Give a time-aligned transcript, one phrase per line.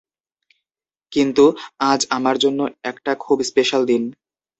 [1.11, 1.45] কিন্তু
[1.83, 2.59] আজ আমার জন্য
[2.83, 4.03] একটা খুব স্পেশাল দিন।